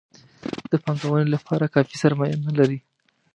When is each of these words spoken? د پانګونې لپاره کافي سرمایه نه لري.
د 0.71 0.73
پانګونې 0.83 1.27
لپاره 1.35 1.71
کافي 1.75 1.95
سرمایه 2.03 2.37
نه 2.45 2.51
لري. 2.57 2.79